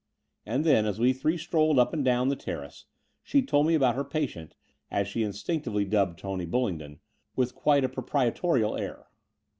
And 0.47 0.65
then, 0.65 0.87
as 0.87 0.99
we 0.99 1.13
three 1.13 1.37
strolled 1.37 1.77
up 1.77 1.93
and 1.93 2.03
down 2.03 2.29
the 2.29 2.35
terrace, 2.35 2.85
she 3.21 3.43
told 3.43 3.67
me 3.67 3.75
about 3.75 3.93
her 3.93 4.03
patient, 4.03 4.55
as 4.89 5.07
she 5.07 5.21
in 5.21 5.29
stinctively 5.29 5.87
dubbed 5.87 6.17
Tony 6.17 6.45
Bullingdon, 6.47 6.99
with 7.35 7.53
quite 7.53 7.83
a 7.83 7.87
proprietorial 7.89 8.75
air. 8.75 9.05